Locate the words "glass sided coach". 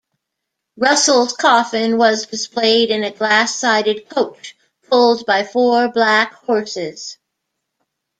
3.11-4.55